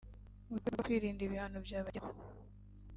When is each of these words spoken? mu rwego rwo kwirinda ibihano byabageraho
mu 0.47 0.55
rwego 0.59 0.69
rwo 0.75 0.83
kwirinda 0.85 1.21
ibihano 1.23 1.57
byabageraho 1.65 2.21